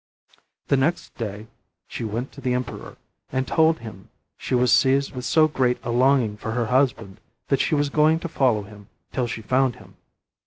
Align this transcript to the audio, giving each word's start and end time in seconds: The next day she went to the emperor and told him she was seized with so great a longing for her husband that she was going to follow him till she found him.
The 0.69 0.77
next 0.77 1.13
day 1.15 1.45
she 1.87 2.03
went 2.03 2.31
to 2.31 2.41
the 2.41 2.55
emperor 2.55 2.97
and 3.31 3.47
told 3.47 3.77
him 3.81 4.09
she 4.35 4.55
was 4.55 4.73
seized 4.73 5.13
with 5.13 5.25
so 5.25 5.47
great 5.47 5.77
a 5.83 5.91
longing 5.91 6.37
for 6.37 6.53
her 6.53 6.65
husband 6.65 7.19
that 7.49 7.59
she 7.61 7.75
was 7.75 7.89
going 7.91 8.17
to 8.21 8.27
follow 8.27 8.63
him 8.63 8.89
till 9.11 9.27
she 9.27 9.43
found 9.43 9.75
him. 9.75 9.97